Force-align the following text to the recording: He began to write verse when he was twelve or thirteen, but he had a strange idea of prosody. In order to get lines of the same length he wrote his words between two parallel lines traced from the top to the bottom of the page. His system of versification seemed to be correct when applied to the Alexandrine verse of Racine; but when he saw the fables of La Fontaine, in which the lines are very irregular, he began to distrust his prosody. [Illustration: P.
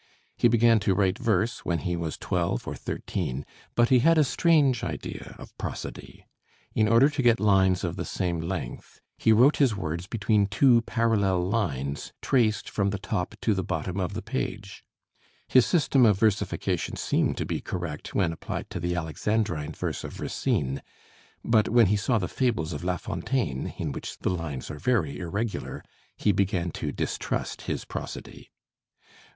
He 0.35 0.47
began 0.47 0.79
to 0.79 0.95
write 0.95 1.19
verse 1.19 1.59
when 1.63 1.77
he 1.77 1.95
was 1.95 2.17
twelve 2.17 2.67
or 2.67 2.73
thirteen, 2.73 3.45
but 3.75 3.89
he 3.89 3.99
had 3.99 4.17
a 4.17 4.23
strange 4.23 4.83
idea 4.83 5.35
of 5.37 5.55
prosody. 5.59 6.25
In 6.73 6.87
order 6.87 7.07
to 7.09 7.21
get 7.21 7.39
lines 7.39 7.83
of 7.83 7.97
the 7.97 8.03
same 8.03 8.39
length 8.41 8.99
he 9.19 9.31
wrote 9.31 9.57
his 9.57 9.75
words 9.75 10.07
between 10.07 10.47
two 10.47 10.81
parallel 10.81 11.47
lines 11.47 12.13
traced 12.19 12.67
from 12.67 12.89
the 12.89 12.97
top 12.97 13.35
to 13.41 13.53
the 13.53 13.63
bottom 13.63 13.99
of 13.99 14.15
the 14.15 14.23
page. 14.23 14.83
His 15.47 15.67
system 15.67 16.03
of 16.07 16.17
versification 16.17 16.95
seemed 16.95 17.37
to 17.37 17.45
be 17.45 17.61
correct 17.61 18.15
when 18.15 18.33
applied 18.33 18.71
to 18.71 18.79
the 18.79 18.95
Alexandrine 18.95 19.71
verse 19.73 20.03
of 20.03 20.19
Racine; 20.19 20.81
but 21.45 21.69
when 21.69 21.85
he 21.85 21.95
saw 21.95 22.17
the 22.17 22.27
fables 22.27 22.73
of 22.73 22.83
La 22.83 22.97
Fontaine, 22.97 23.71
in 23.77 23.91
which 23.91 24.17
the 24.17 24.31
lines 24.31 24.71
are 24.71 24.79
very 24.79 25.19
irregular, 25.19 25.83
he 26.17 26.31
began 26.31 26.71
to 26.71 26.91
distrust 26.91 27.67
his 27.69 27.85
prosody. 27.85 28.49
[Illustration: 28.49 29.03
P. 29.03 29.25